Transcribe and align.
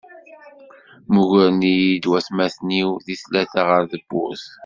Mmugren-iyi-d 1.11 2.05
watmaten-iw 2.11 2.91
di 3.05 3.15
tlata 3.21 3.61
ɣer 3.69 3.83
tewwurt. 3.91 4.45